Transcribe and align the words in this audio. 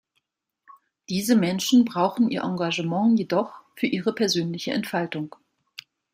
Diese 1.09 1.35
Menschen 1.35 1.85
brauchen 1.85 2.31
ihr 2.31 2.41
Engagement 2.41 3.19
jedoch 3.19 3.61
für 3.75 3.85
ihre 3.85 4.15
persönliche 4.15 4.71
Entfaltung. 4.71 5.35